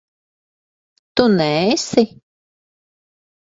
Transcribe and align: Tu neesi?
Tu 1.13 1.25
neesi? 1.37 2.03